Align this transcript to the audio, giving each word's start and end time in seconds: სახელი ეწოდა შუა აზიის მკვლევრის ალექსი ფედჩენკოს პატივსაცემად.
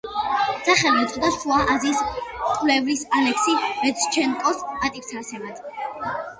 სახელი 0.69 1.01
ეწოდა 1.03 1.29
შუა 1.35 1.59
აზიის 1.73 1.99
მკვლევრის 2.15 3.05
ალექსი 3.21 3.55
ფედჩენკოს 3.69 4.67
პატივსაცემად. 4.73 5.67